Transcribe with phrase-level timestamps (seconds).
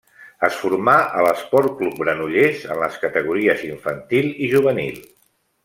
[0.45, 5.01] Es formà a l'Esport Club Granollers en les categories infantil i juvenil.